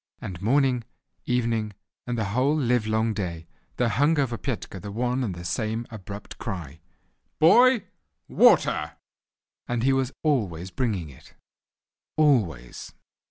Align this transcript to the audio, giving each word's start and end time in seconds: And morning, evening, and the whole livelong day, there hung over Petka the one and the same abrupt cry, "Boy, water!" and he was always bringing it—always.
And 0.19 0.41
morning, 0.41 0.83
evening, 1.25 1.73
and 2.07 2.17
the 2.17 2.25
whole 2.33 2.57
livelong 2.59 3.13
day, 3.13 3.45
there 3.77 3.87
hung 3.87 4.17
over 4.19 4.35
Petka 4.35 4.79
the 4.81 4.91
one 4.91 5.23
and 5.23 5.35
the 5.35 5.45
same 5.45 5.85
abrupt 5.91 6.39
cry, 6.39 6.79
"Boy, 7.37 7.83
water!" 8.27 8.93
and 9.67 9.83
he 9.83 9.93
was 9.93 10.11
always 10.23 10.71
bringing 10.71 11.11
it—always. 11.11 12.93